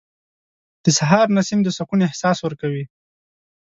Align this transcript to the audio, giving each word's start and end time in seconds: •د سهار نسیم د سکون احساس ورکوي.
•د 0.83 0.85
سهار 0.97 1.27
نسیم 1.37 1.59
د 1.63 1.69
سکون 1.77 1.99
احساس 2.07 2.37
ورکوي. 2.41 2.85